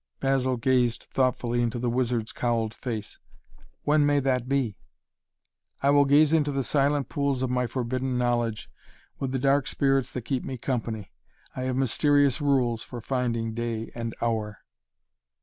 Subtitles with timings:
[0.19, 3.19] Basil gazed thoughtfully into the wizard's cowled face.
[3.83, 4.79] "When may that be?"
[5.83, 8.67] "I will gaze into the silent pools of my forbidden knowledge
[9.19, 11.11] with the dark spirits that keep me company.
[11.55, 14.63] I have mysterious rules for finding day and hour."